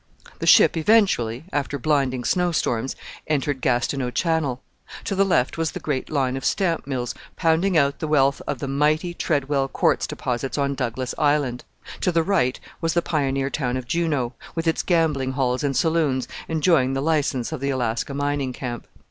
[0.39, 2.95] The ship eventually after blinding snowstorms
[3.27, 4.59] entered Gastineau Channel.
[5.03, 8.57] To the left was the great line of stamp mills pounding out the wealth of
[8.57, 11.65] the mighty Treadwell quartz deposits on Douglas Island;
[11.99, 16.27] to the right was the pioneer town of Juneau, with its gambling halls and saloons
[16.47, 18.87] enjoying the licence of the Alaska mining camp.